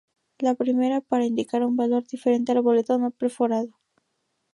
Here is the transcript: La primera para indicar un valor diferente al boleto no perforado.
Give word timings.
La 0.39 0.55
primera 0.55 0.99
para 1.01 1.27
indicar 1.27 1.61
un 1.63 1.75
valor 1.75 2.07
diferente 2.07 2.51
al 2.51 2.63
boleto 2.63 2.97
no 2.97 3.11
perforado. 3.11 3.77